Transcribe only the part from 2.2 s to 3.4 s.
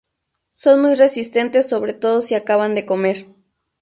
si acaban de comer.